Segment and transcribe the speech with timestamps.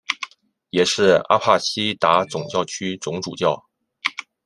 [0.71, 3.63] 也是阿帕雷西达总教区总主教。